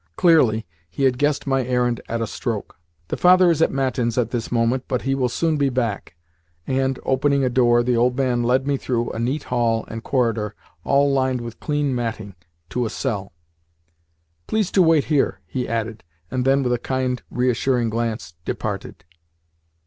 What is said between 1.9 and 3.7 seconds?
at a stroke. "The father is at